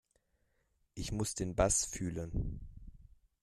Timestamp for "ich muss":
0.95-1.35